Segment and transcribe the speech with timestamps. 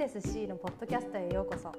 [0.00, 1.70] セス C のポッドキャストへようこそ。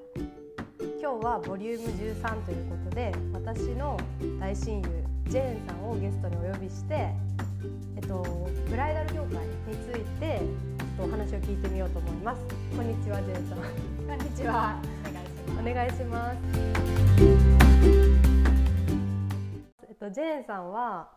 [1.02, 3.98] 今日はボリューム13ということで私の
[4.40, 4.84] 大親友
[5.26, 7.10] ジェーンさんをゲストにお呼びして、
[7.96, 8.22] えっと、
[8.70, 10.40] ブライダル業界について
[10.96, 12.42] とお話を聞いてみようと思います。
[12.78, 13.58] こんにちはジェーンさん。
[13.58, 14.80] こんにちは。
[15.60, 16.38] お願いします。
[19.90, 21.10] えっとジェーンさんは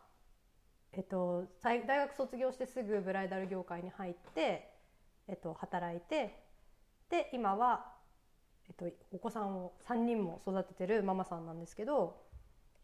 [0.94, 4.71] えっと大大学卒業してすぐブライダル業界に入って
[5.29, 6.43] えっと働いて
[7.11, 7.86] で今は
[8.68, 12.17] えっとお子さんを3人も育ててるママさんなんですけど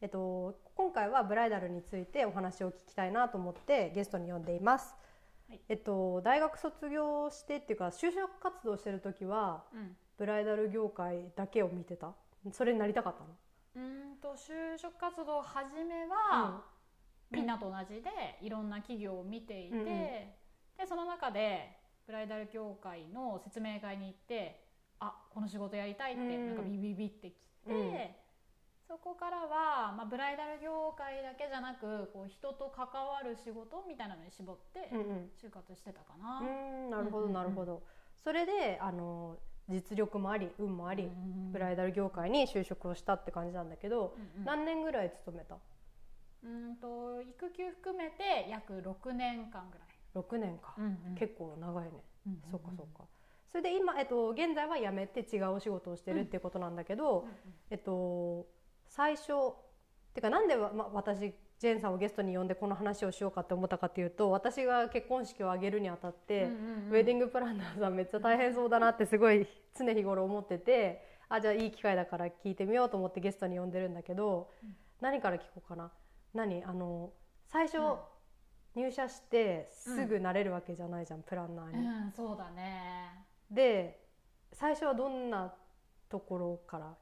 [0.01, 4.95] えっと今回はブライダルについてお話を聞きたいなと思ってゲストに呼んでいます。
[5.49, 5.61] はい。
[5.69, 9.97] えっと大学卒業してっていうか就職活動してる時はうん。
[10.19, 12.13] ブライダル業界だけを見てた？
[12.53, 13.31] それになりたかったの？
[13.75, 16.63] うーんと就職活動初めは、
[17.31, 18.11] みんなと同じで
[18.43, 19.87] いろんな企業を見ていて、うんうん。
[19.87, 20.33] で
[20.87, 21.80] その中で
[22.11, 24.61] ブライダル協会の説明会に行って
[24.99, 26.47] あこの仕事やりたいってうん。
[26.49, 27.95] なんかビビビってきて、うん。
[28.89, 34.91] そこからは、まあ、ブライダル業界だけじゃなくこう人と関わる仕事みたいなのに絞って
[35.41, 36.41] 就活してたかな。
[36.41, 37.85] うんなるほどなるほど。
[38.25, 39.37] それであの
[39.69, 44.45] 実力もあり運もあり、うんブライダル業界に就職をしたって感じなんだけど、うんうん。
[44.45, 45.57] 何年ぐらい勤めた？
[46.43, 49.90] うんと育休含めて約6年間ぐらい。
[50.15, 51.15] 6年か、うんうん。
[51.17, 51.91] 結構長いね、
[52.27, 52.51] うんうんうん。
[52.51, 53.05] そっかそっか。
[53.51, 57.33] それで今、えっと、現在は辞めて違うお仕事をしてるっていうことなんだけど、うんうん。
[57.71, 58.47] えっと
[58.89, 59.33] 最初
[60.15, 61.21] てかなんでわ、ま、私
[61.59, 66.91] ジェーンさんをゲストに呼んでこの話をしようかって思ったかっていうと私が結婚式を挙げるにあたって、うんうんうん。
[66.91, 69.47] ウェディングプランナーさんめっちゃ大変そうだなってすごい
[69.79, 74.77] 常日頃思っててあじゃあいい機会だから聞いてみようと思ってゲストに呼んでるんだけど、うん。
[75.01, 75.93] 何から聞こうかな。
[76.35, 76.65] 何？
[76.65, 77.13] あの
[77.47, 77.97] 最初、うん
[78.75, 81.87] 入社してすぐなれるわけじゃないじゃん、プランナーに。
[81.87, 83.25] うん、そうだね。
[83.51, 84.01] で
[84.53, 85.53] 最初はどんな
[86.09, 86.95] ところから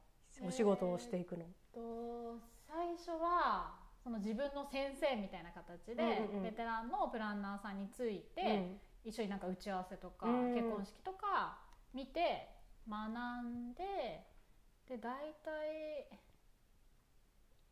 [0.45, 6.43] お仕事をしていくの、と最初はその自分の先生みたいな形で、うんうんうん。
[6.43, 10.53] ベテランのプランナーさんについて、一緒になんか打ち合わせとか、うん。
[10.53, 11.59] 結婚式とか
[11.93, 12.49] 見て
[12.87, 13.09] 学
[13.43, 14.25] んで
[14.87, 16.07] で大体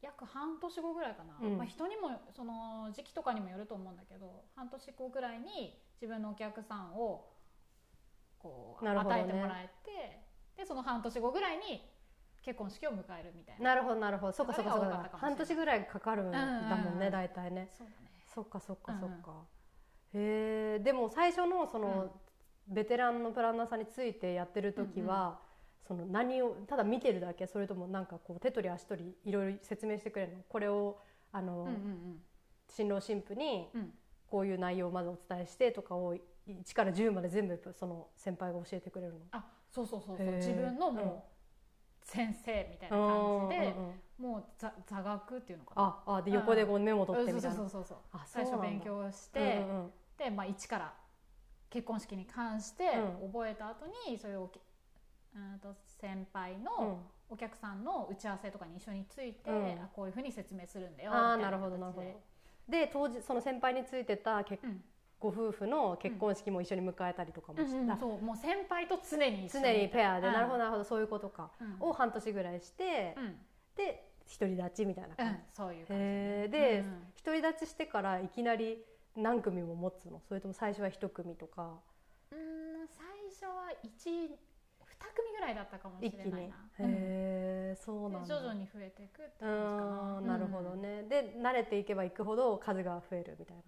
[0.01, 1.57] 約半年後ぐらいかな、うん。
[1.57, 7.33] まあ、人にもその時期とかにもよると思うんだけど半年後ぐらいに自分のお客さんを
[8.37, 8.91] こう、ね。
[8.91, 10.21] 与えてもらえて
[10.57, 11.81] でその半年後ぐらいに
[12.43, 13.75] 結婚式を迎えるみたいな。
[13.75, 14.33] なるほどなるほど。
[14.33, 16.37] そっかそっかそっか半年ぐらいかかるんだ
[16.77, 17.69] もんね、うん大体ね。
[17.77, 18.09] そうだね。
[18.33, 19.09] そっかそっかうんうん。
[19.09, 19.31] そっか、
[20.13, 22.15] へえでも最初のその、
[22.67, 25.41] ベテランのプランナーさんについてやってる時は、
[25.87, 30.99] その何をただ見てるだけそれともなんかこう手取り足取りいろいろ説明してくれるのこれを
[31.31, 32.21] あの、うんうん
[32.69, 33.81] 新郎新婦にうん。
[33.81, 33.93] うん
[34.29, 39.19] こういう内容をまずお伝えしてとかを1から10まで全部その先輩が教えてくれるの。
[39.31, 40.27] あそうそうそうそう。
[40.35, 40.95] 自分のうん。
[40.95, 41.29] も
[42.03, 46.03] う先生みたいな感じでうんうんうんもう座座学っていうのかな。
[46.05, 47.55] ああで横でこうメモ取ってみたいな。
[47.55, 50.93] そうそうそうあそう最初勉強して、うんうんで、まあ、一から
[51.69, 52.83] 結婚式に関して
[53.21, 53.31] うん。
[53.31, 54.51] 覚えた後にそれを
[55.37, 56.63] うんと先輩うん。
[56.63, 56.99] の
[57.29, 59.81] お客さんの打ち合わせとかに一緒について、うん。
[59.83, 62.07] あこういうふうに説明するんだよみたいああなるほどなるほど。
[62.07, 62.13] 形
[62.67, 62.85] で。
[62.85, 64.83] で当時その先輩についてた結うん。
[65.19, 70.33] ご夫婦の結婚式も一緒に迎えたりとかもして、うんうんあそうもう先輩と常に常にペアで、うん。
[70.33, 71.89] なるほどなるほどそういうことか、うん。
[71.89, 73.35] を半年ぐらいして、うん。
[73.75, 74.03] で
[74.39, 76.83] 独り立ちみたいなう感じ、ん、そういう感じで、
[77.23, 78.83] 独り立ちしてからいきなり
[79.15, 80.21] 何組も持つの？
[80.27, 81.79] それとも最初は一組とか？
[82.31, 82.37] うー
[82.83, 83.71] ん最初は
[84.99, 86.93] 12組ぐらいだったかもしれないな、うん。
[86.93, 93.63] えそうなん徐々に増えていくってう感じかななるほどね、で慣れていけばいくほど数が増えるみたいな。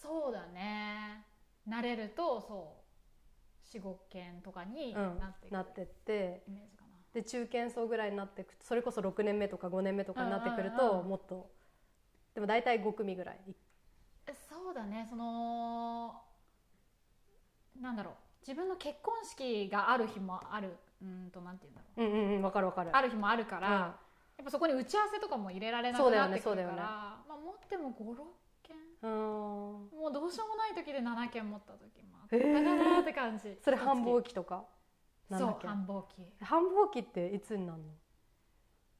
[0.00, 1.26] そうだね。
[1.68, 2.76] 慣れるとそ
[3.74, 6.42] う45件とかにうんなっていく、なってって。
[6.46, 6.88] イメージかな。
[7.12, 11.50] で中堅層ぐらいになっていくそれこそ6年目とか5年目とかになってくると、うんうんうんもっと
[12.34, 13.40] でも大体5組ぐらい。
[14.26, 15.06] えそうだね。
[15.08, 16.22] その
[17.80, 18.14] なんだろう
[18.48, 22.02] 自分の結婚式がある日もあるうんとなんて言うんだろう。
[22.02, 22.96] うんうんうんわかるわかる。
[22.96, 23.74] ある日もあるから、うん。
[23.74, 23.94] や
[24.40, 26.76] っぱそこに打ち合わせとかも入れられなくなってくるから、ねそうだよね。
[26.76, 28.16] まあ、持っても56
[28.62, 28.76] 件。
[29.02, 29.12] うーん。
[29.12, 33.58] もうどうしようもない時で7件持った時もあったかなって感じ。
[33.62, 34.64] それ繁忙期とか
[35.28, 36.32] なんそう繁忙期。
[36.42, 37.88] 繁忙期っていつになるの？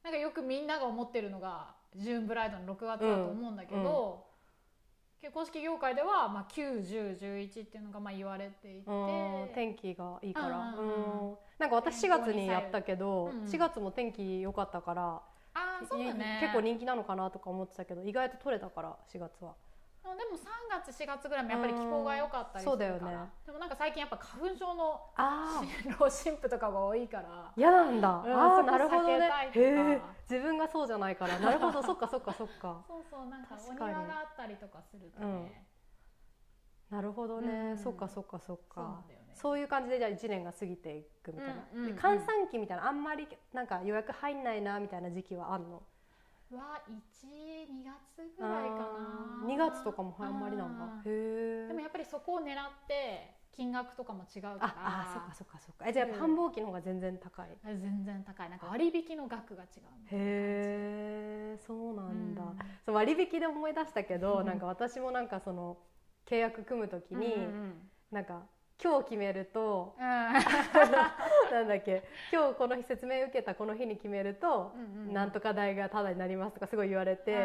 [0.03, 4.28] なんかよくみんなが思ってるのがジューンブライドの6月だと思うんだけど、
[5.21, 8.83] 結婚式業界では、まあ、91011っていうのがまあ言われていて。
[8.87, 10.75] うん天気がいいから。
[10.77, 13.43] うんなんか私4月にやったけどうんうん。
[13.45, 15.21] 4月も天気良かったからあ
[15.53, 16.37] あそうだね。
[16.37, 19.55] い結構人気なのかなとか思ってたけど意外と取れたから4月は
[20.03, 23.31] あでも3月4月ぐらいもやっぱり気候が良かったりするから、うんね。
[23.45, 25.63] でもなんか最近やっぱ花粉症のああ
[25.99, 27.51] 老神父とかが多いから。
[27.55, 29.29] 嫌なんだ、うんあなるほどね。
[29.55, 31.37] え自分がそうじゃないから。
[31.39, 32.33] なるほどそっかそっか。
[32.33, 35.65] そっかそうそうなんかお庭があったりとかするとね、
[36.89, 37.77] なるほどね、うん。
[37.77, 39.03] そっかそっかそっそうなか
[39.33, 41.95] そういう感じでじゃあ1年が過ぎていくみたいな、うんうんうん。
[41.95, 45.83] で閑散期みたいなあんまりなんか予約入んないなみたいな時期はあんの？
[46.55, 46.81] は
[47.21, 49.47] 12月ぐらいかな。
[49.47, 50.85] 2月とかもあんまりなんだ。
[50.85, 50.99] うん。
[50.99, 54.59] へえでもやっぱりそこを狙って金額とかも違うから。
[54.59, 55.87] ああそっかそっかそっか。
[55.87, 58.49] えじゃあ繁忙期の方が全然高い、へ全然高い。
[58.49, 60.11] なんか割引の額が違うみたいな感じ。
[60.15, 62.57] えそうなんだ、うん。
[62.85, 64.45] そう割引で思い出したけど、うん。
[64.45, 65.77] なんか私もなんかその
[66.25, 67.89] 契約組む時に、うんうん。
[68.11, 68.43] なんか
[68.81, 70.03] 今日決めるとうん。
[71.51, 77.39] なんだっけ今日この日説明受けたこの日に決めると、うんうんなんとか代がタダになりますとかすごい言われて、うん。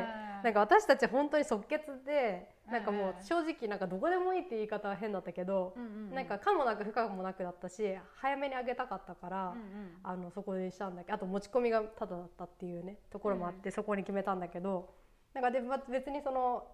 [0.44, 6.14] なんか私たち本当に即決でなんかもううん正直なんかどこでもいいって言い方は変だったけど、うんうんうん。
[6.14, 14.94] なんか可もなく不可もなくだったし早めにあげたかったから、うんうんあのそこにしたんだけどあと持ち込みがタダだったっていうねところもあって、そこに決めたんだけど
[15.32, 16.66] なんかでま別にその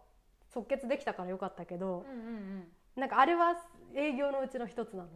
[0.48, 3.56] 即決できたからよかったけど、うんうんなんかあれは
[3.94, 5.08] 営業のうちの一つなの？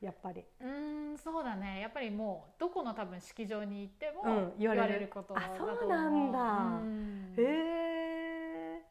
[0.00, 0.42] やっぱり。
[0.60, 0.66] う
[1.14, 1.80] んそうだね。
[1.80, 5.70] やっぱりもうどこの多分式場に行ってもうん言言われることだと思う。
[5.70, 6.38] あそうなんだ。
[6.38, 7.34] うん。
[7.36, 7.42] へ
[8.80, 8.82] え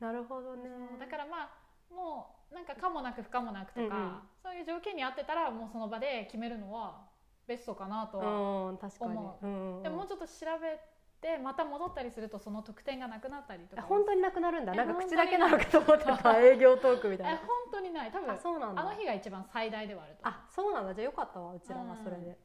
[0.00, 0.68] なるほどね。
[0.98, 4.20] だからまあもうなんか可もなく不可もなくとか、うんうん。
[4.42, 7.06] そういう条件に合ってたらもうその場で決めるのは
[7.46, 9.12] ベストかなとは、うん確かに。
[9.12, 9.46] 思う。
[9.46, 9.82] んうん。
[9.84, 10.78] でももうちょっと調べ
[11.20, 14.72] てまた戻ったりするとその得点がなくなったりとかあ本当になくなるんだ。
[14.72, 17.32] えなんか口だけなのかと思ってた営業トークみたいな。
[17.32, 18.10] え本当にない。
[18.10, 18.82] 多分あそうなんだ。
[18.82, 20.94] あの日が一番最大ではあるとあそうなんだ。
[20.94, 21.96] じゃあよかったわうちらは。
[22.02, 22.36] それで、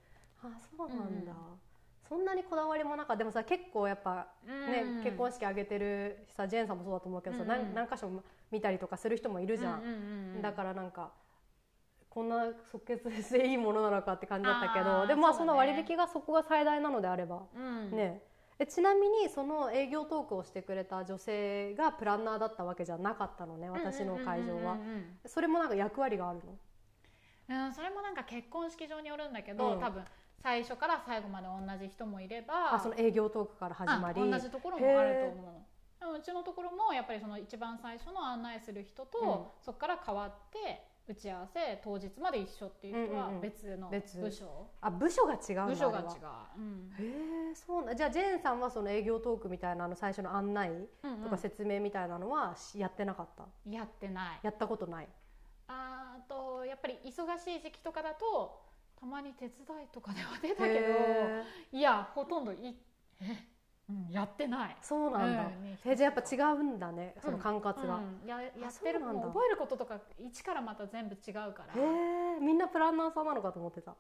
[0.44, 1.34] あそうなんだ、
[2.08, 3.18] そんなにこだわりもなかった。
[3.18, 5.04] でもさ結構やっぱね、うん。
[5.04, 7.50] 結婚式挙げてるさジェーンさんもそうだと思うけどさ、うん。
[7.50, 11.12] うん何何箇所も見たりとかする人もいるじゃん、うんうんうんうんだからなんか
[12.10, 17.92] こんな即決していいものなのかって感じだったけあどーでもまあその割引がそこが最大なのであれば、うん。
[17.92, 18.22] ね
[18.58, 25.20] えちなみにその営業トークをしてくれた女性がプランナーだったわけじゃなかったのね私の会場はうんうんうん。
[25.26, 26.44] それもなんか役割があるの？
[27.50, 29.80] うんうんそれもなんか結婚式場によるんだけど、うん。
[29.80, 30.04] 多分
[30.42, 34.22] 最初から最後まで同じ人もいればあその営業トークから始まり。
[34.22, 35.64] うん同じところもあると思
[36.14, 36.18] う。
[36.18, 43.42] うちのところもやっぱりその一番最初の案内する人と、そこから変わって打ち合わせ当日まで一緒っていう人はうんうんうん。
[43.42, 44.20] 別の別。
[44.20, 46.08] 部署、あ部署が違うんだ部署が違う、
[46.58, 46.92] うん。
[46.98, 50.72] へえそうなじゃあジェーンさんはその営業トークみたいなの最初の案内
[51.04, 54.40] うんとか説明みたいなのはしやってなかった、やってない。
[54.42, 55.08] やったことない？
[55.68, 57.10] あーとやっぱり忙
[57.40, 58.62] しい時期とかだと
[59.00, 60.80] たまに手伝いとかでは出たけど
[61.72, 62.76] いやほとんどい
[63.20, 63.26] え、
[63.88, 64.78] うん、やってない。
[64.82, 65.64] そうなんだ、うん。
[65.64, 69.28] ねえじゃあやっぱ違うんだねその管轄が、うん、ややあってるなんだ。
[69.28, 71.82] 覚えることとか一からまた全部違うから。
[71.82, 71.86] へ
[72.38, 73.96] えみんなプランナーさんなのかと思ってた。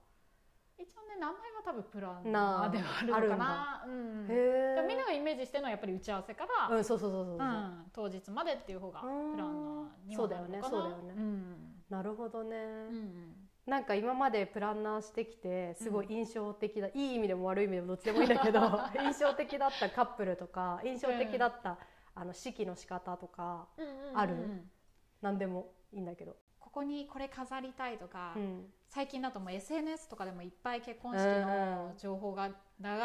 [0.77, 2.83] 一応ね名前は多分プランナーでは
[3.15, 3.85] あるのかな。
[3.87, 7.85] うん、へみんながイメージしてるのはやっぱり打ち合わせから、うんそうそうそうそうそう、うん。
[7.93, 10.69] 当日までっていう方がうんプランナーにはなるのかな。
[10.69, 11.13] そうだよねそうだよね。
[11.15, 11.75] うん。
[11.89, 13.35] なるほどね、うん
[13.65, 18.59] なんか今までプランナーしてきてすごい印象的だ、いい意味でも悪い意味でもどっちでもいいんだけど
[19.03, 21.77] 印象的だったカップルとか印象的だった、
[22.13, 24.35] あの式の仕方とかうんうんうんある？
[25.21, 32.53] 何でもいいんだけど、ここにこれ飾りたいとか、うん、最近だともう SNS とかでもいっぱい結婚式うんの情報が流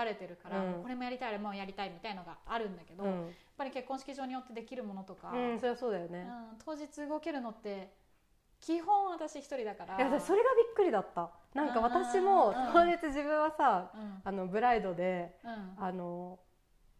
[0.05, 0.83] れてるから、うん。
[0.83, 7.93] これもやりたいあれもやりたいみたいのがあるんだけど、やっうん、ぱり結婚式場によってできるものとか、うん、そりゃそうだよね、うん当日動けるのって
[8.61, 9.97] 基本私一人だから。
[9.97, 11.31] いやそれがびっくりだった。
[11.55, 12.55] なんか私もうん。
[12.73, 14.21] 当日自分はさうん。
[14.25, 15.85] あのブライドでうん。
[15.85, 16.39] あの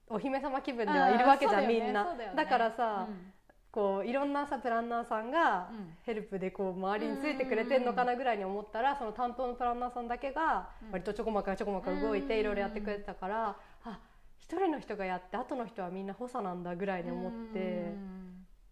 [0.09, 2.05] お姫様気分ではいるわけじゃん、みんな。
[2.05, 2.33] だよね。
[2.35, 3.33] だからさ、うん。
[3.71, 5.95] こういろんなさプランナーさんがうん。
[6.03, 10.93] ヘルプでこう周りについてくれてんのかなぐらいに思ったらその担当のプランナーさんだけがうん。
[10.93, 12.27] 割とちょこまかちょこまか動いうん。
[12.29, 13.99] ていろいろやってくれてたからあ
[14.39, 17.95] 一人の人がやって後の人はみんな補佐なんだぐらいに思って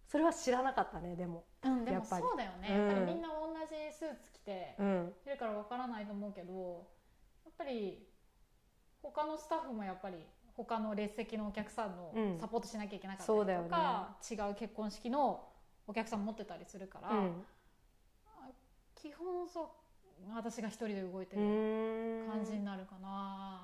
[0.09, 1.45] それは知らなかったねでも。
[1.63, 2.87] うんうんでもそうだよね、うん。
[2.87, 5.13] やっぱりみんな同じスーツ着てうん。
[5.25, 6.87] いるからわからないと思うけど
[7.45, 8.07] やっぱり
[9.03, 10.17] 他のスタッフもやっぱり
[10.57, 12.39] 他の列席のお客さんのうん。
[12.39, 13.69] サポートしなきゃいけなかったりそうだよね。
[13.69, 15.47] とか、違う結婚式の
[15.87, 17.45] お客さん持ってたりするから、うん。
[18.95, 19.67] 基本そう
[20.35, 23.63] 私が一人で動いてうる感じになるかな。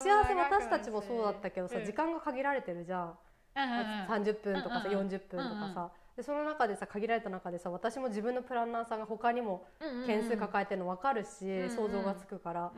[0.00, 1.84] 幸せ私たちもそうだったけどさうん。
[1.84, 3.16] 時間が限られてるじゃんうんうんうん
[3.54, 9.64] 30分とかさ40分とかさでその中でさ限られた中でさ私も自分のプランナーさんが他にも
[10.06, 11.28] 件数抱えてるの分かるし、
[11.70, 12.72] 想像がつくから、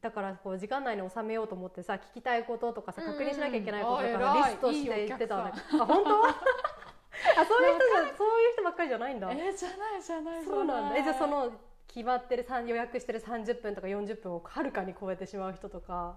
[0.00, 11.50] だからこう時間内に収めようと思ってさ聞きたいこととかさ確認しなきゃいけないこととかリストして言ってたんだけど、あ本当あそういう人じゃそういう人ばっかりじゃないんだえじゃないじゃないそうなんだえじゃその
[11.88, 16.16] 決まってる予約してる30分とか40分をはるかに超えてしまう人とか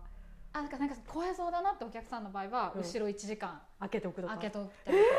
[0.58, 2.82] あなんかなんか超えそうだなってお客さんの場合はうん。
[2.82, 3.62] 後ろ1時間。
[3.80, 4.34] 開けておくとか。
[4.34, 5.10] 開けとったりとか、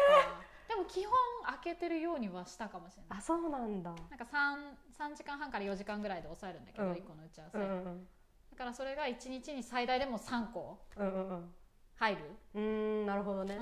[0.69, 1.15] でも基本
[1.63, 3.19] 開けてるようにはしたかもしれない。
[3.19, 3.91] あそうなんだ。
[3.91, 6.93] なんか 3, 3時間半から4時間ぐらいで抑えるんだけど、うん。
[6.93, 8.07] 1個の打ち合わせ、うんうん
[8.51, 11.55] だからそれが1日に最大でも3個うんうんうん。
[11.95, 12.23] 入る、
[12.55, 12.61] うー
[13.03, 13.57] んなるほどね、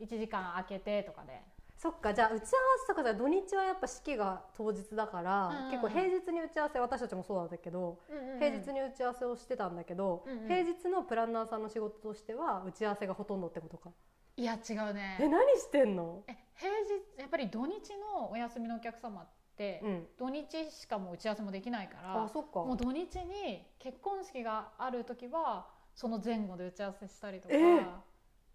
[0.00, 1.40] うん、1時間空けてとかで
[1.80, 2.42] そっかじゃあ打ち合わ
[2.80, 8.00] せとかじゃあ土日はやっぱ式が当日だから、うんうん結構平日に打ち合わせ私たちもそうだったけど、
[8.40, 10.48] 平日に打ち合わせをしてたんだけど、うんうん。
[10.48, 13.90] 平日のプランナーさんの仕事としては打ち合わせがほとんどってことか？
[14.36, 15.18] いや違うね。
[15.20, 16.24] え何してんの？
[16.26, 17.72] え平日やっぱり土日
[18.16, 20.06] のお休みのお客様って、うん。
[20.18, 22.60] 土日しかもう打ち合わせもできないからあそっか。
[22.64, 27.86] もう土日に結婚式がある時はその前後で打ち合わせしたりとか、え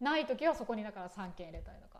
[0.02, 1.93] ない時はそこにだから3件入れたりとか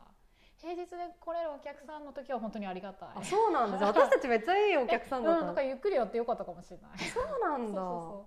[0.64, 3.10] 平日で来れるお客さんの時は本当にありがたい。
[3.16, 5.48] あそうなんだじゃあ私たちめっちゃいいお客さんだうん、ったの。
[5.48, 7.00] なんかゆっくりやってよかったかもしれない。
[7.10, 7.82] そうなんだ。
[7.82, 8.26] そ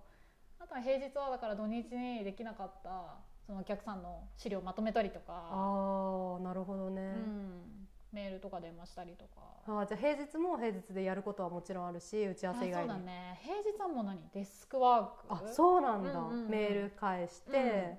[0.61, 3.17] うあとは平日はだから土日にできなかった
[3.47, 9.41] そのお客さんの資料まとめたりとか、ああなるほどね、うん、メールとか電話したりとか。
[9.67, 13.41] あーじゃあ平日も平日でやることはもちろんあるし打ち合わせ以あそう外にだね。
[13.43, 14.19] 平日はもう何？
[14.35, 15.47] デスクワーク？
[15.47, 16.51] あそうなんだ、うんうんうん。
[16.51, 17.97] メール返して、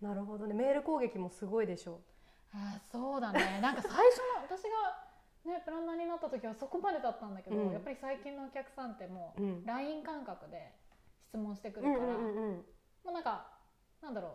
[0.00, 0.54] なるほどね。
[0.54, 2.00] メール攻撃もすごいでしょ
[2.54, 3.60] あそうだね。
[3.60, 7.72] なんか最初の私がねプランナーになった時はそこまでだったんだけど、うん。
[7.72, 10.72] やっぱり最近のお客さんってもう、う LINE 感覚で
[11.28, 12.54] 質問してくうん、るから、うんうんうん。
[12.56, 12.64] も
[13.06, 13.46] うなんか
[14.02, 14.32] なんだろう。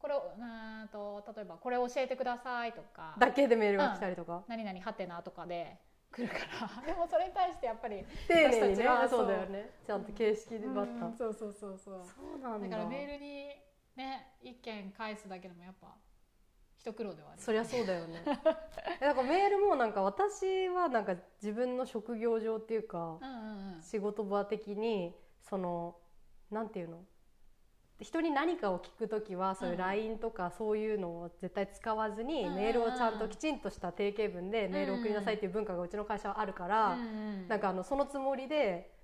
[0.00, 5.76] これをうーんと例えばこれ教えてくださいとかだけでメールが来たりとか、何々はてなとかで
[6.12, 6.38] 来るか
[6.76, 9.70] ら でもそれに対してやっぱり丁寧に私たねちはそうだよね。
[9.84, 12.06] ちゃんと形式でバッタ、うんそうそうそうそう。
[12.06, 12.68] そうなんだ。
[12.68, 13.60] だからメールに
[13.96, 15.96] ね一件返すだけでもやっぱ
[16.78, 18.22] 一苦労ではあるそりゃそうだよね。
[19.00, 23.34] えだからメールもなんか私はなんか自分の職業上っていうかうんう
[23.72, 23.82] んうん。
[23.82, 25.96] 仕事場的にその
[26.50, 27.04] なんていうの？
[28.00, 37.48] 人に何かを聞くときはそういううん LINE とかそういうのを絶対使わずにうんメールをちゃんときちんとした定型文でメールを送りなさいっていう文化がうちの会社はあるからうんうん。
[37.48, 38.96] なんかあのそのつもりで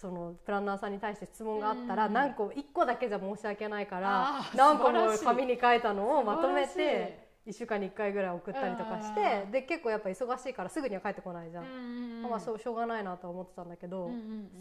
[0.00, 12.22] そのプランナーさんに対して質問があったらうん何個1個だけじゃ申し訳ないから何個も紙に書いたのをまとめて1週間に1回ぐらい送ったりとかしうんてで結構やっぱ忙しいからすぐには帰ってこないじゃん。
[12.22, 14.10] まあしょうしょうがないなとは思ってたんだけど、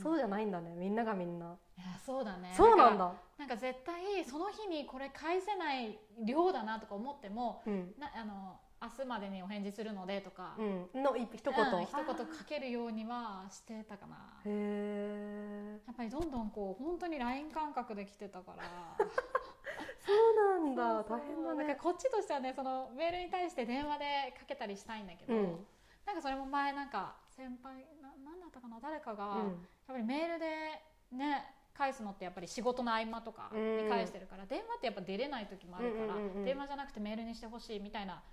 [0.01, 2.53] そうじゃないんだねみんながみんな、いやそうだね。
[2.55, 14.15] そうなんかだなんか絶対その日にこれ返せない量だなとか思ってもうん、なあの明日までにお返事するのでとか、うん、のい一言、うん一言書けるようにはしてたかな。
[14.45, 18.63] へえやっぱりどんどんこう本当に LINE 感覚で来てたから。
[19.99, 21.03] そうなんだ。
[21.03, 21.75] 大変だね。
[21.75, 25.67] こっちとしてはねそのメールに対して電話でかけたりしたいんだけど、うん。
[26.05, 30.81] なんかそれも前なんか先輩ななんだったかな誰かが、やっうんぱりメールで
[31.11, 38.23] ね返すのってやっぱり仕事の合間とかに返してるから、電話ってやっぱ出れない時もあるから、電話じゃなくてメールにしてほしいみたいな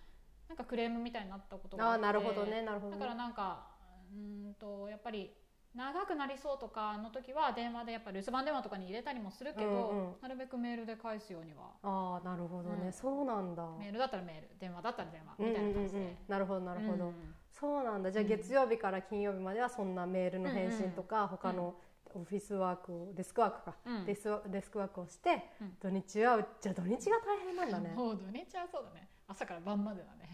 [0.49, 2.99] なんかクレームみたいになったことがあってなるほどねなるほどね。
[2.99, 3.67] だからなんか
[4.13, 5.31] うーんとやっぱり
[5.75, 10.15] 長くなりそうとかの時は電話でやっぱり留守番電話とかに入れたりもするけど、うんうん。
[10.23, 11.73] なるべくメールで返すようには。
[11.83, 12.93] ああなるほどね、うん。
[12.93, 13.67] そうなんだ。
[13.79, 15.67] メールだったらメール電話だったら電話うんみうんうん。
[15.67, 16.17] うんたいな感じで。
[16.29, 18.13] なるほどなるほど、うんそうなんだ。
[18.13, 18.29] じゃあうん。
[18.29, 21.75] 月曜日から金曜日まではそんなメールの返信とか、他の
[22.15, 24.05] オフィスワークをデスクワークか、うん。
[24.07, 25.77] デスワデスクワークをして、うん。
[25.81, 27.95] 土日はじゃあ土日が大変なんだね。
[27.97, 30.31] もう土日はそうだね朝から晩までだね。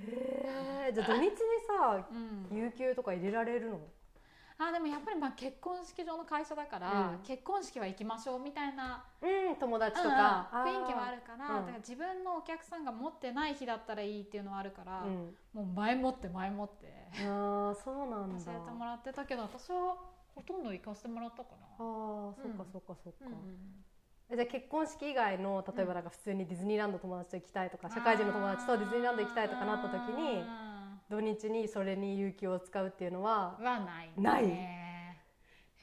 [0.00, 1.30] へえじゃあ土日に
[1.66, 2.56] さうん。
[2.56, 3.80] 有給とか入れられるの？
[4.58, 7.18] あでもやっぱりまあ結婚式場の会社だから、うん。
[7.24, 11.66] 結婚式は行きましょうみたいな、うん友達とうんうんか、雰囲気はあるから、うん。
[11.66, 17.08] だから自分のお客さんが持ってない日だったらいいっていうのはあるから、うん、もう前もって前もって。
[17.26, 18.44] ああそうなんだ。
[18.44, 19.96] 教えてもらってたけど私は
[20.34, 21.66] ほとんど行かせてもらったかな。
[21.66, 23.91] ああそっかそっかそっか、うんうんえ
[24.34, 30.42] じゃあ結婚式以外の例えばなんか普通にディズニーランド友達と行きたいとか、社会人の友達とディズニーランド行きたいとかなった時に
[31.10, 34.44] 土日にそれに有給を使うっていうのははない、ね、ない。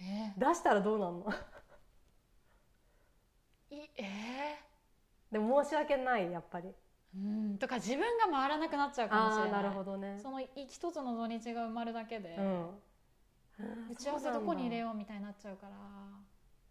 [0.02, 1.26] え出したらどうなんの？
[3.72, 4.58] ー、いえ
[5.32, 6.70] でも申し訳ないやっぱり。
[6.70, 6.74] ー、
[7.16, 7.18] う
[7.54, 9.52] んとか自分が回らなくなっちゃうかもしれない。
[9.52, 10.18] なるほどね。
[10.22, 12.80] その一つの土日が埋まるだけで、うん。
[13.92, 15.74] 打ち合わせどこに入れよようみたいになっちゃうから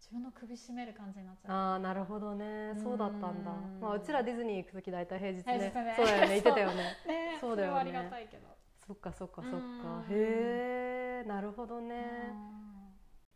[0.09, 1.55] 自分の首絞める感じになっちゃう。
[1.55, 2.73] ああなるほどね。
[2.81, 3.51] そうだったんだ。
[3.51, 5.69] うんまあうちらディズニー行く時大体平日平ね。
[5.71, 5.93] 日ね。
[5.95, 6.35] そうだよね。
[6.35, 6.75] 行ってたよね。
[6.75, 7.79] ねそうだよね。
[7.79, 8.47] ありがたいけど。
[8.87, 9.57] そっかそっかそっか。
[9.57, 10.05] うん。
[10.09, 12.33] へえなるほどね。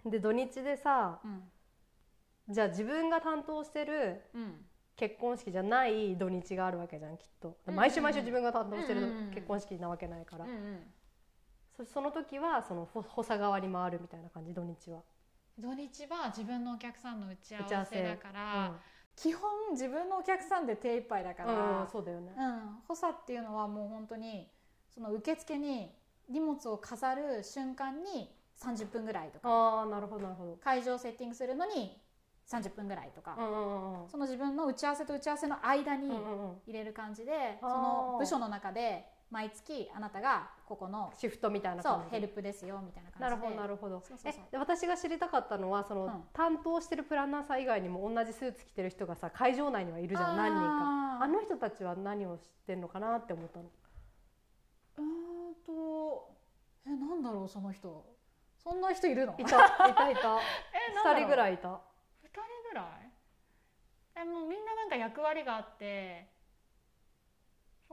[0.06, 1.44] で土日でさうん。
[2.50, 4.65] じゃあ自分が担当してるうん。
[4.96, 7.58] 結婚式じゃない土日があるわけじゃんきっと。
[7.68, 10.80] うん毎週毎週自分が担当してる結婚式なわけないから、うんうん
[11.75, 15.01] そその時はそのほ補佐側に回るみたいな感じ土日は、
[15.60, 18.74] 土日は自分のお客さんの打ち合わせだから、
[19.16, 21.56] 基本自分のお客さんで手一杯だかうんうん。
[21.56, 22.34] ら、そうだよね。
[22.36, 24.50] うん、補佐っていうのはもう本当に
[24.90, 25.92] その受付に
[26.30, 29.50] 荷物を飾る瞬間に30分ぐらいとか。
[29.50, 30.58] ああなるほどなるほど。
[30.64, 32.02] 会場をセッティングするのに
[32.48, 34.10] 30分ぐらいとか、うんうんうん。
[34.10, 36.58] その自分の打ち合わせと打ち合わせの間にうんうんうん。
[36.66, 37.70] 入れる感じで、あー。
[37.70, 44.00] その部署の中で毎月あなたがここのシフトみたいなそう感じヘルプですよみたいななるほ感じでどなるほど。
[44.02, 44.44] そうそうそう。
[44.48, 46.24] えで私が知りたかったのはその、うん。
[46.34, 51.24] 担当してるプランナーさん以外にも同じスーツ着てる人がさ会場内にはいるじゃん何人か。
[51.24, 53.66] あの人たちは何をしてんのかなって思ったの？
[53.66, 56.30] うーんと
[56.86, 58.06] えなんだろうその人。
[58.63, 59.34] そんな人いるの？
[59.40, 60.38] いたいたいた。
[60.72, 61.70] え2人ぐいらいいた。
[61.70, 61.72] 2
[62.30, 63.12] 人ぐらい？
[64.16, 66.32] えもうみんななんか役割があって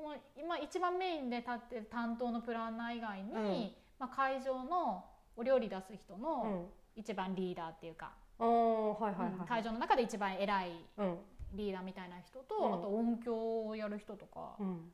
[0.01, 3.71] その今一番メインで立ってる担当のプランナー以外に、うん。
[3.99, 5.05] まあ、会場の
[5.37, 6.67] お料理出す人うのん。
[6.97, 11.19] 一番リーダーっていうか、おーはいはいはい、うん会場の中で一番偉いうん。
[11.55, 12.75] リーダーみたいな人と、うん。
[12.75, 14.91] あと音響をやる人とか、うん。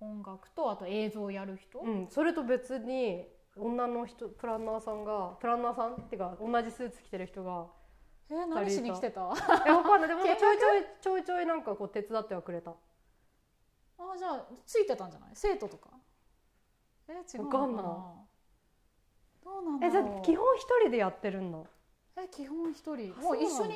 [0.00, 7.66] 音楽とあと映像をやる人、うん、それと別に女の人プランナーさんがプランナーさんっていうか同じスーツ着てる人が
[8.30, 9.30] え何しに来てた？
[9.30, 9.34] あ
[9.66, 10.08] えわかんない。
[10.08, 10.58] でも ちょいちょい
[11.02, 12.72] ちょいちょいなんかこう手伝ってはくれた
[14.18, 15.30] じゃあついてたんじゃない？
[15.34, 15.88] 生徒とか？
[17.08, 17.64] え違うのかな？
[19.42, 21.58] どうなんだえじゃ基本一人でやってるんだ
[22.18, 23.14] え基本一人。
[23.18, 23.74] あもう一緒に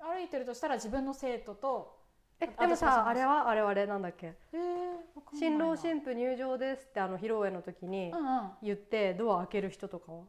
[0.00, 1.96] 歩いてるとしたら自分の生徒と
[2.40, 3.48] えあでもさあれは？
[3.48, 4.34] あれはあれなんだっけ？
[4.52, 8.28] えー、新な郎新婦入場ですってあの披露宴の時にうんうん。
[8.28, 10.26] あ言ってドア開ける人とかは？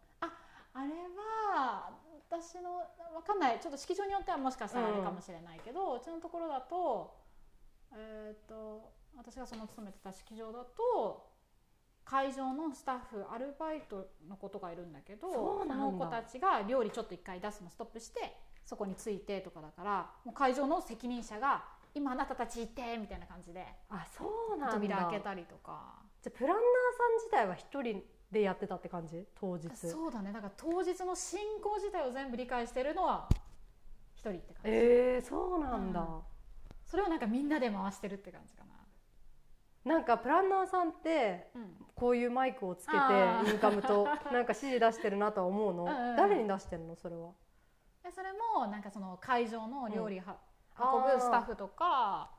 [0.75, 0.79] れ
[1.17, 1.89] は
[2.29, 2.77] 私の
[3.15, 3.59] わかんない。
[3.61, 7.13] ちょっと式場によってはもしかしたらあれかもしれないけど、うちのところだと
[7.93, 11.29] えっ、と私がその勤めてた式場だと
[12.03, 21.63] 会場のスタッフアルバイトの子とかいるんだけどその子たちが料理ちょっと一回出すのストップしてそこについてとかだからもう会場の責任者が
[21.95, 24.73] 「今あなたたち行って」みたいな感じであそうなんだ。
[24.73, 25.95] 扉開けたりとか。
[26.21, 26.63] じゃあプランナー
[26.97, 29.27] さん自体は一人でやってたって感じ？
[29.39, 29.69] 当日。
[29.75, 30.33] そうだね。
[30.33, 33.29] だから当日の進行自体を全部理解してるのは
[34.15, 36.34] 一人って感じ、えー、そうなんだ、うん
[36.85, 38.63] それをなんかみんなで回してるって感じか
[39.85, 39.97] な。
[39.99, 41.51] んかプランナーさんって
[41.93, 42.97] こういうマイクをつけて
[43.51, 45.85] インカムとなんか指示出してるなとは思うの？
[46.17, 46.95] 誰に出してんの？
[46.95, 47.29] それは。
[48.03, 50.37] でそれもなんかその会場の料理は、
[50.79, 51.09] うん。
[51.09, 52.31] 運ぶスタッフとか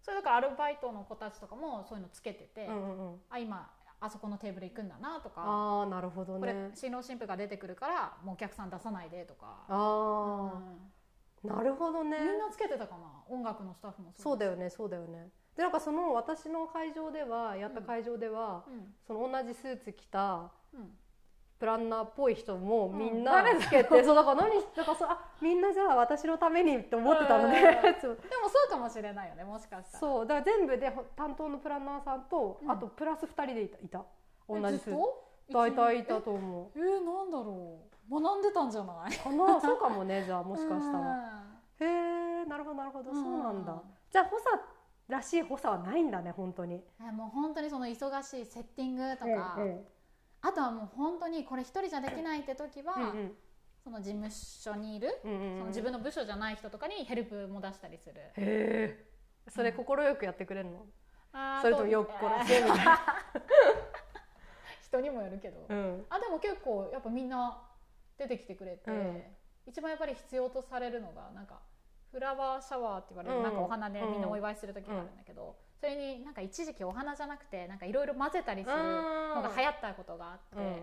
[0.00, 3.20] それだからアルバイトの子たちとかもそういうのつけてて、うんうんうん。
[3.30, 10.62] あ今あそこのテーブル行くんだなとか、ああなるほどこれね新郎新婦が出てくるからもうお客さん出さないでとか、あうんあ、
[11.44, 12.18] なるほどね。
[12.18, 13.22] みんなつけてたかな？
[13.28, 15.28] 音楽のスタッフもよ、そうだよねそうだよね。
[15.56, 18.94] でなんかその私の会場ではやった会場では、うん。
[19.06, 20.90] その同じスーツ着たうん、
[21.58, 22.98] プランナーっぽい人もうん。
[22.98, 24.60] みんなつけて、そうだから何？
[24.76, 28.16] だからそうあみんなじゃあ私のためにって思ってたのね、 そう。
[28.16, 30.00] でもそうかもしれないよねもしかしたら。
[30.00, 30.26] そう。
[30.26, 32.70] だから全部でほ担当のプランナーさんと、うん。
[32.70, 34.04] あとプラス2人でいたいた。
[34.48, 34.80] 同えじ
[35.50, 37.57] 大体いたえと思えー、なんだろう
[38.20, 39.14] 学んでたんじゃない？
[39.14, 39.60] うかな？
[39.60, 41.04] そうかもねじゃあもしかしたら。
[41.04, 41.42] ら
[41.80, 41.84] へ
[42.42, 43.72] えなるほどなるほど、そうなんだ。
[43.72, 44.58] うんじゃあ補佐
[45.08, 46.82] らしい補佐はないんだね本当に。
[47.00, 49.86] えもう本当にその忙しいセッティングとか、うんうん
[50.40, 53.36] あとはもう本当にこれ一人じゃできないって時は、うん
[53.82, 55.58] その事務所にいる、うんうんうん。
[55.58, 58.14] その自分の部署じゃない人とかにヘルプも出したりする。
[58.20, 59.10] へえ
[59.48, 60.86] それ快くやってくれるの、
[61.32, 62.98] あーそれともよっこらせみたいな、
[64.82, 66.06] 人にもよるけど、うん。
[66.10, 67.60] あでも結構やっぱみんな
[68.18, 69.22] 出てきてくれて、うん。
[69.66, 71.60] 一番やっぱり必要とされるのがなんか
[72.10, 73.42] フラワーシャワーって言われる、うん。
[73.42, 74.12] なんかお花でうん。
[74.12, 80.82] みんなお祝いする時があるんだけど、それになんか一時期お花じゃなくてなんかいろいろ混ぜたりするのが流行ったことがあって、うん。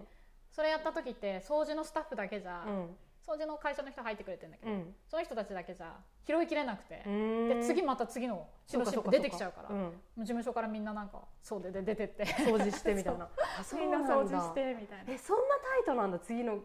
[0.52, 2.90] それやった時って掃除のスタッフだけじゃ、うん。
[3.28, 4.96] 掃除の会社の人入ってくれてるんだけど、うん。
[5.10, 7.50] その人たちだけじゃ拾いきれなくて、うん。
[7.50, 9.82] で次また次の新郎新婦出てきちゃうからうん。
[9.82, 12.24] もう事務所からみんななんかそうでで出てって。
[12.26, 13.28] 掃除してみたいな。
[13.74, 15.14] みんな掃除してみたいな。
[15.14, 16.60] えそんなタイトなんだ次の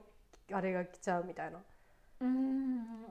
[0.52, 1.58] あれが来ちゃうみたいな。
[1.58, 3.06] うーん。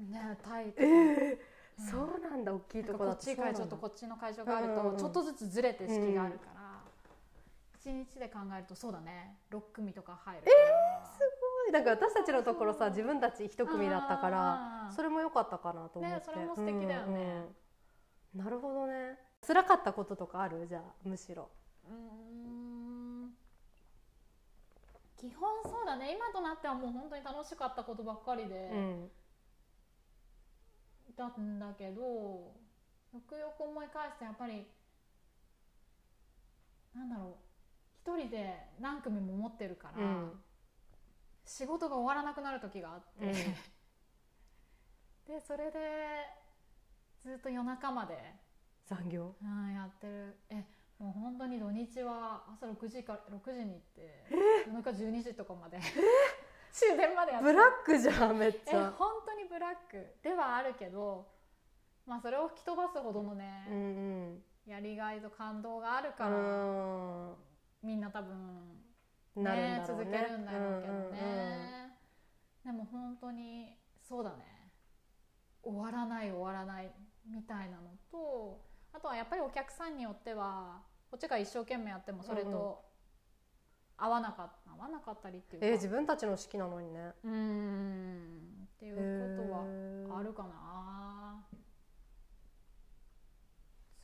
[0.00, 1.38] 30ねタイトえルえ
[1.78, 6.80] そうなんだ大きいとこだこっち会場とこっちの会場があるうんうんうんとちょっとずつずれて式があるから、
[7.80, 9.38] 一日で考えるとそうだね。
[9.50, 11.06] 6組とか入るから。
[11.06, 11.18] す
[11.64, 11.72] ごい。
[11.72, 17.46] なんか私たちのところさ自分たち一組だったからそれも良かったかなと思って、ねそれも素敵だよね。
[18.34, 18.44] うんうん。
[18.44, 19.18] なるほどね。
[19.46, 20.66] 辛かったこととかある？
[20.66, 21.48] じゃあむしろ。
[21.88, 22.71] うーん
[25.22, 26.16] 基本そうだね。
[26.16, 29.08] 今となってはもう本当に楽しかったことばっかりで、うん
[31.16, 32.52] だんだけどよ
[33.28, 34.66] くよく思い返すとやっぱり
[36.94, 37.34] なんだろう。
[38.02, 40.42] 一人で何組も持ってるから、うん
[41.44, 43.32] 仕事が終わらなくなる時があって、うん。
[43.32, 43.36] で
[45.46, 46.26] それで
[47.24, 48.16] ずっと夜中まで、
[48.86, 49.36] 残業？
[49.42, 50.36] うん、やってる。
[50.50, 50.64] え
[51.02, 54.24] もう本当に土日は朝6時から6時に行って
[54.66, 55.80] 夜中12時とかまで。
[56.70, 57.44] 終電までやって。
[57.44, 60.14] ブラックじゃんめっちえゃ本当にブラック。
[60.22, 61.26] ではあるけど
[62.06, 67.34] まあそれを吹き飛ばすほどのね、うんやりがいと感動があるうから、ん。
[67.82, 68.36] みんな多分
[69.34, 70.04] うんなるんだろうね。
[70.04, 71.00] 続けるんだろうけどね、
[72.64, 72.78] うんうんうん。
[72.78, 74.70] でも本当にそうだね。
[75.64, 76.92] 終わらない終わらない
[77.28, 78.60] みたいなのと
[78.92, 80.80] あとはやっぱりお客さんによっては
[81.12, 82.82] こっちが一生懸命やってもそれと
[83.98, 85.66] 合わなかった合わなかったりっていうか。
[85.66, 87.12] えー自分たちの式なのにね。
[87.22, 88.66] うーん。
[88.76, 91.44] っていうことはあるかな。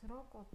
[0.01, 0.45] 辛かっ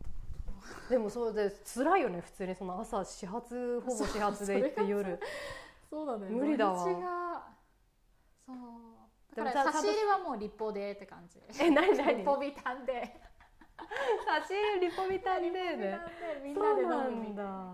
[0.87, 0.89] た。
[0.89, 5.19] でもそうで辛いよね普通にその朝始発ほぼ始発で行って夜。
[5.91, 6.31] そうだね。
[6.31, 6.85] 無理だわ。
[6.85, 8.57] そう。
[9.35, 11.41] だから差し入れはもう立法でって感じ。
[11.61, 12.15] え何何？
[12.23, 13.21] 立法ビタンで
[14.27, 15.99] 差し入れリポビタンでね。
[16.43, 17.73] みんなで飲むみた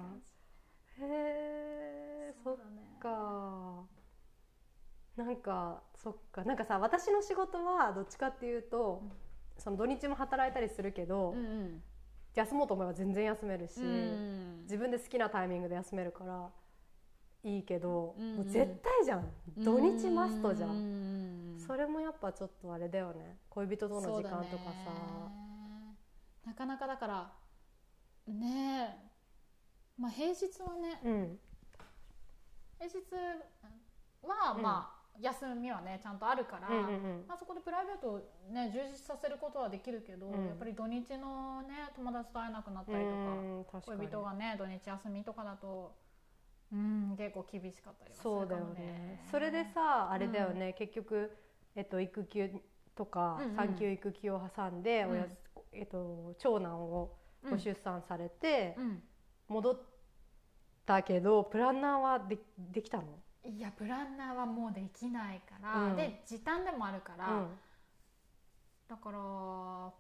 [0.99, 2.97] へえそっだね。
[3.01, 3.85] か
[5.17, 6.45] なんかそっか。
[6.45, 9.13] なんかさ私の仕事はどっちかっていうと、うん。
[9.59, 11.83] その土日も働いたりするけど、うんうん。
[12.35, 16.49] 休もうと思えば全然休めるし、うん自分で好きなタイミングで休めるから
[17.43, 18.37] いいけど、うんうん。
[18.37, 19.29] もう絶対じゃん。
[19.59, 21.59] 土日マストじゃん、うん。
[21.59, 23.39] それもやっぱちょっとあれだよね。
[23.51, 25.60] 恋人との時間とかさ、そうだね
[26.51, 27.33] なかなかだから
[28.27, 29.11] ねえ。
[29.97, 31.39] まあ平日はねうん。
[32.81, 32.97] 平日
[34.27, 34.63] はうん。
[34.63, 36.89] まあ休みはねちゃんとあるから、うんうんう
[37.23, 37.25] ん。
[37.29, 38.19] まあ、そこでプライベートを
[38.51, 40.47] ね充実させることはできるけど、うん。
[40.49, 45.95] やっぱり土日のね友達と会えなくなったりとか、恋人がね土日休みとかだと
[46.73, 49.25] うん結構厳しかったりはするかもそうだよね。
[49.31, 51.31] それでさあれだよね、結局、
[51.77, 52.51] えっと、育休
[52.97, 53.57] とか、うんうん。
[53.57, 55.11] 産休育休を挟んで、うん。
[55.13, 55.37] おやす
[55.73, 57.17] えっと、長男を
[57.49, 59.03] ご出産されて、うん。
[59.49, 59.81] 戻っ
[60.87, 63.05] たけどプランナーはでできたの、
[63.45, 65.97] いやプランナーはもうできないから、うん。
[65.97, 67.49] で時短でもあるから、うん。
[68.89, 69.93] だから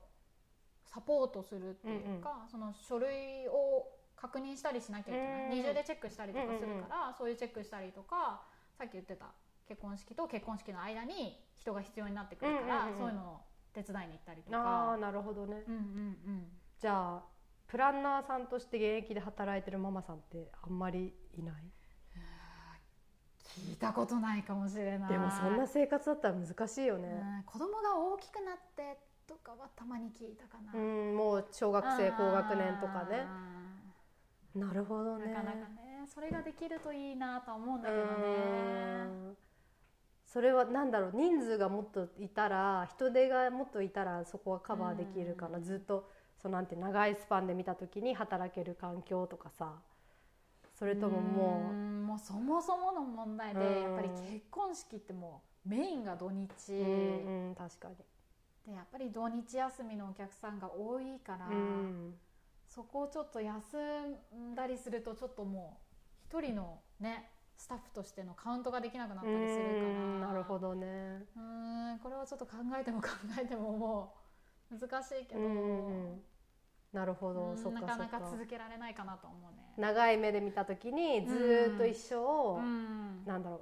[0.84, 5.50] サポートするっていうか、その書類を確認したりしなきゃいけない、うん。
[5.50, 8.42] 二重でチェックしたりとかするから、そういうチェックしたりとか
[8.78, 9.26] さっき言ってた
[9.66, 12.98] 結婚式と結婚式の間に人が必要になってくるから、うんうんうん。
[12.98, 13.40] そういうのを
[13.72, 14.58] 手伝いに行ったりとか。
[14.58, 15.62] ああなるほどね。
[15.66, 15.82] うんうんう
[16.30, 16.46] ん。
[16.78, 17.22] じゃあ
[17.66, 21.54] プランナーさんとして現役で働いてるママさんってあんまりいない？
[23.44, 25.10] 聞いたことないかもしれない。
[25.10, 27.08] でもそんな生活だったら難しいよね。
[27.08, 33.26] うん子供が大きくなってとかはたまに聞いたかな、うん、もう小学生高学年とかね。
[33.26, 35.26] あなるほどね。
[35.26, 38.06] ーなかなかねそれができるといいなとは思うんだけどね。
[38.06, 39.36] うん
[40.32, 45.64] それはなんだろう人数がもっといたら人手がもっといたらそこはカバーできるかな、うん。
[45.64, 46.08] ずっと
[46.40, 49.72] そのなんて長いスパンで見た時に働ける環境とかさ
[50.78, 53.82] それとももうんもうそもそもの問題でうん。
[53.82, 56.48] やっぱり結婚式ってもうメインが土日。
[56.70, 57.96] う、うんうん、確かに、
[58.66, 62.14] でやっぱり土日休みのお客さんが多いから、うん、
[62.68, 63.76] そこをちょっと休
[64.34, 65.76] んだりするとちょっとも
[66.32, 67.28] う一人のね
[67.60, 69.88] スタッフとしてのカウントができなくなったりするから。
[69.88, 70.86] うんなるほどね。
[71.36, 74.14] うーんこれはちょっと考えても考えてもも
[74.72, 75.40] う難しいけど、
[76.90, 79.74] なるほど、うんそっかなかなか続けられないかなと思うね。
[79.76, 82.16] 長い目で見た時にずーっと一生、
[82.56, 83.26] うん。
[83.26, 83.60] なんだろう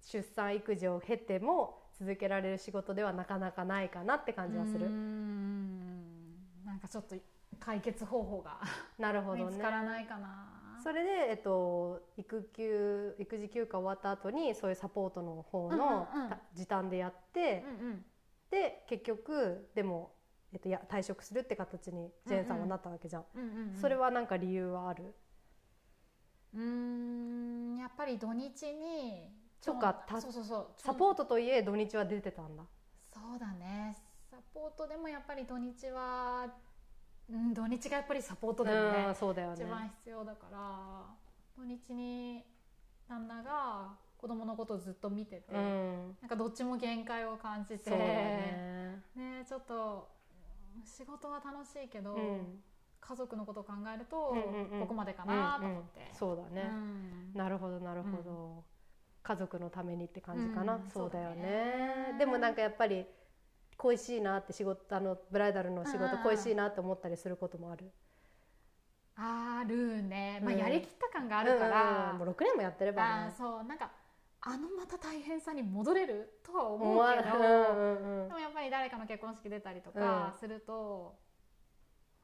[0.00, 6.36] 出産育児を経ても続けられる仕事ではなかなかないかなって感じはする、うん。
[6.64, 7.16] なんかちょっと
[7.58, 8.62] 解決方法が
[8.98, 9.44] なるほどね。
[9.44, 10.49] 見つからないかな。
[10.82, 18.04] それで、えっと、育休育児休暇終わった後にそういうサポートの方のうんうん時短でやって、うんうん。
[18.50, 20.12] で結局でも、
[20.52, 23.80] えっと、や退職するって形にジェーンさんはなったわけじゃん、うんうんうん。
[23.80, 25.14] それはなんか理由はある？
[26.54, 32.64] うーんやっぱり土日にそっかたそうそうそうサポートといえ土日は出てたんだ。
[33.12, 33.96] そうだね。
[34.30, 36.46] サポートでもやっぱり土日は、
[37.30, 39.04] うん、土日がやっぱりサポートだよね。
[39.08, 39.64] うんそうだよね。
[39.64, 41.02] 一番必要だから。
[41.56, 42.44] 土日に
[43.08, 46.16] 旦那が子供のことをずっと見てて、うん。
[46.20, 49.02] なんかどっちも限界を感じてそうだね。
[49.14, 50.08] ねちょっと
[50.76, 52.62] うん仕事は楽しいけど、うん。
[53.00, 54.80] 家族のことを考えると、うんうんうん。
[54.80, 56.00] ここまでかなと思って。
[56.00, 57.32] うんうん、そうだね、うん。
[57.34, 58.64] なるほどなるほど、
[59.22, 61.42] 家族のためにって感じかな、うんそうだよね
[62.12, 62.16] ね。
[62.18, 63.06] でもなんかやっぱり
[63.80, 67.90] 恋しいなって仕事あのブライダルの仕事うんうんうん恋しいなって思ったりすることもある。
[69.16, 72.18] あるね、まあ、うんやりきった感があるから、うんうんうん。
[72.18, 73.34] もう6年もやってればね。
[73.36, 73.64] そう。
[73.64, 73.90] なんか
[74.42, 81.18] あのまた大変さに戻れるとは思うけど、うんうんうんでもやっぱり誰かの結婚式出たりとかすると、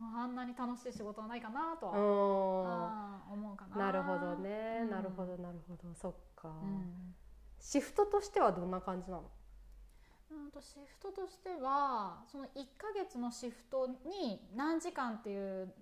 [0.01, 3.87] あんなに楽しい仕事はないかなとは、思うかな。
[3.87, 4.90] なるほどね、うん。
[4.90, 5.95] なるほどなるほど。
[5.95, 7.14] そっか、うん。
[7.59, 9.31] シフトとしてはどんな感じなの？
[10.30, 15.72] うんとシフトとしてはその1ヶ月のシフトに何時間っていう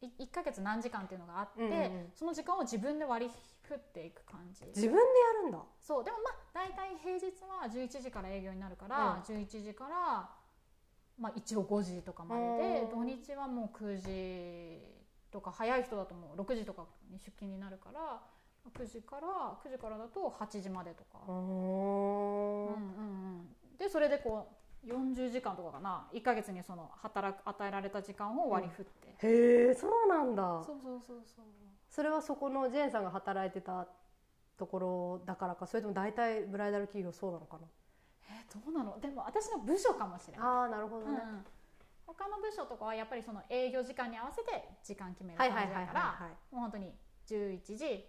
[0.00, 1.72] い1ヶ月何時間っていうのがあって、うんうん。
[1.72, 3.30] うんその時間を自分で割り
[3.62, 4.64] 振っていく感じ。
[4.66, 5.58] 自分でやるんだ。
[5.80, 10.30] そうでもまあ大体平日は11時から営業になるから、11時から、
[11.18, 12.90] まあ、一応5時とかまででうん。
[12.90, 14.82] 土日はもう9時
[15.30, 18.20] とか早い人だともう6時とかに出勤になるから
[18.72, 21.18] 9時から9時からだと8時までとか。
[21.28, 24.48] うんうんうん、でそれでこ
[24.84, 26.08] う40時間とかかな。
[26.12, 30.62] 1ヶ月にその働く与えられた時間を割り振って、へえそうなんだ。
[30.64, 31.44] そうそうそうそう。
[31.88, 33.86] それはそこのジェーンさんが働いてた
[34.58, 35.66] ところだからか。
[35.66, 37.58] それとも大体ブライダル企業そうなのか
[38.28, 39.00] えーどうなの？
[39.00, 41.44] でも私の部署かもしれない、なああなるほどね、うん、
[42.06, 46.92] 他の部署とかはやっぱりその営業時間に合わせて時間決めるはい感じだからはいもう本当に
[47.26, 48.04] 11時、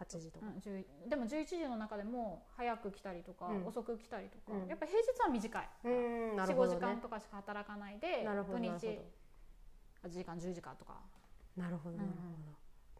[0.00, 3.66] 8時とか、うん、10でも11時の中でも早く来たりとか、うん。
[3.66, 4.68] 遅く来たりとか、うん。
[4.68, 5.90] やっぱ平日は短い、うー
[6.32, 6.76] んなる45ほどね。
[6.76, 8.80] 時間とかしか働かないでなるほど土日なる
[10.02, 11.00] ほ8時間10時間とか。
[11.56, 12.14] どなるほどなるほ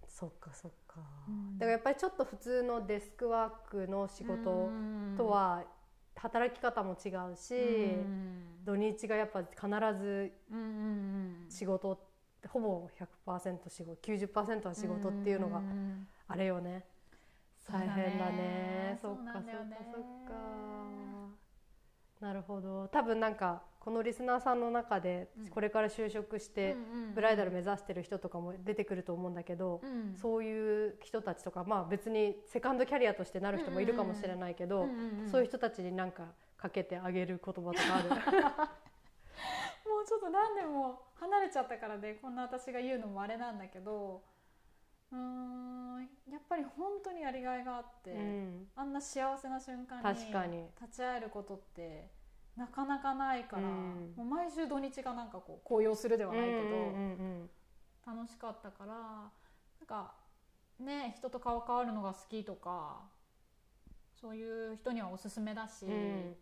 [0.00, 1.59] ど、そっかそっか、うん。
[1.59, 4.70] だからやっぱりちょっと普通のデスクワークの仕事
[5.16, 5.64] とは
[6.16, 8.64] 働き方も違うし、うん。
[8.64, 10.33] 土日がやっぱ必ず
[11.48, 11.98] 仕事
[12.48, 12.88] ほぼ
[13.26, 16.85] 100%仕事90%は仕事っていうのがんあれよね。
[17.70, 18.98] 大変だね。
[19.00, 19.48] そっかそっか
[19.92, 20.35] そっか。
[22.20, 22.88] なるほど。
[22.88, 25.48] 多分なんかこのリスナーさんの中でうん。
[25.48, 26.76] これから就職して
[27.14, 30.16] ブライダル目指してる人とかも出てくると思うんだけどうん。
[30.16, 34.88] そういう人たちとかまあ別にセカンドキャリアとしてなる人もいるかもしれないけど
[35.30, 36.24] そういう人たちになんか
[36.57, 38.70] かけてあげる言葉とかある？
[39.94, 44.22] もうちょっと何年も離れちゃったからで、こんな私が言うのもあれなんだけど
[45.12, 48.66] うーんやっぱり本当にやりがいがあって、うん。
[48.74, 52.11] あんな幸せな瞬間に立ち会えることって
[52.57, 54.14] なかなかないから、うん。
[54.16, 57.50] もう毎週土日がなんかこう高揚するではないけど、うんうん
[58.07, 58.16] うん。
[58.16, 59.30] 楽しかったからな
[59.85, 60.14] んか
[60.80, 63.02] ね人と顔変わるのが好きとか
[64.20, 66.35] そういう人にはおすすめだし、うん。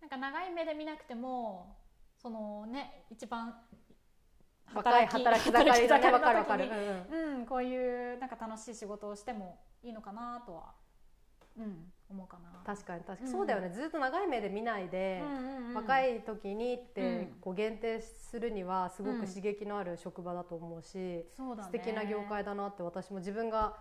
[0.00, 1.76] なんか長い目で見なくても
[2.20, 3.54] そのね一番
[4.74, 6.10] 若い働き盛りだね。
[6.12, 6.64] わかるわかる
[7.10, 7.40] うんうん。
[7.40, 10.74] うん、こういうなんか楽しい仕事をしてもいいのかなとは、
[11.58, 12.62] うん、思うかな。
[12.64, 13.30] 確かに確かに。
[13.30, 13.36] うん。
[13.36, 13.70] そうだよね。
[13.70, 15.22] ずっと長い目で見ないで
[15.74, 17.26] 若い時にってうん。
[17.40, 21.64] こう限定するにはすごうんく刺激のある職場だと思うしそうだね。
[21.64, 23.76] 素敵な業界だなって私も自分が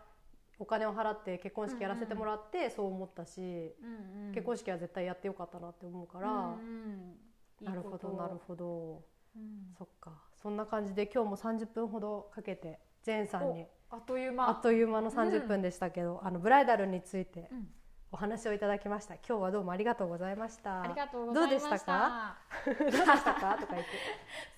[0.57, 4.31] お金を払って結婚式やらせてもらってそう思ったしうんうん。
[4.33, 7.15] 結婚式は絶対やってよかったなって思うからうんうん
[7.61, 9.03] いいなるほどなるほど。
[9.35, 9.73] うん。
[9.77, 10.11] そっか。
[10.41, 13.65] そんな感じで今日も30分ほどかけてジェーンさんに。
[13.89, 14.49] あっという間。
[14.49, 17.67] あっという間の30分でしたけどあのブライダルについてうん。
[18.11, 19.13] お話をいただきました。
[19.15, 20.81] 今日はどうもありがとうございました。
[20.81, 21.67] ありがとうございました。
[21.69, 22.37] どうでしたか？
[22.65, 23.57] どうでしたか？
[23.59, 23.89] とか言って。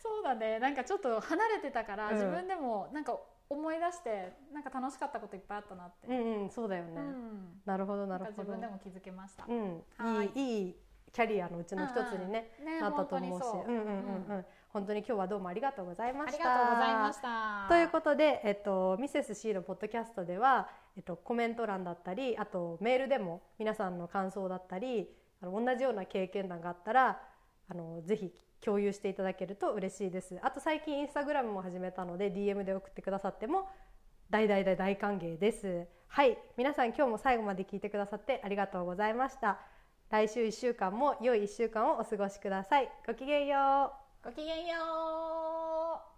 [0.02, 0.58] そうだね。
[0.60, 2.14] なんかちょっと離れてたから、うん。
[2.14, 7.62] 自分でもなんか思い出してなんか楽しかったこといっぱいあったなって、うんうんそうだよね、うん。
[7.66, 8.36] なるほどなるほど。
[8.38, 9.84] か自分でも気づけました、うん。
[9.98, 10.32] はい。
[10.34, 10.76] いいいい
[11.14, 13.44] キャリアのうちの一つにね、ねなったと思うし。
[13.44, 13.72] 本当にそう。
[13.72, 14.46] うんうんうんうん。
[14.70, 17.66] 本当に今日はどうもありがとうございまありしたがとうございました。
[17.68, 25.10] ということで、えっと、ミセス C のポッドキャストでは、えっと、コメント欄だったりあとメールでも皆さんの感想だったり
[25.42, 27.22] あの同じような経験談があったら
[27.68, 30.40] あのぜひ共有していただけると嬉しいです。
[30.42, 33.68] あと最近インスタグラムも始めたので DM で送ってくださっても
[34.30, 35.88] 大大大大歓迎です。
[36.08, 36.38] はい。
[36.58, 39.60] 皆さん今日も最後まで聞いてくださってありがとうございました
[40.12, 42.92] 来週1週間も良い1週間をお過ごしください。
[43.08, 43.94] ごきげんよ
[44.24, 44.26] う。
[44.26, 44.76] ごきげんよ
[46.06, 46.11] う。